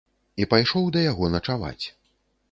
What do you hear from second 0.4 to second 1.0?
І пайшоў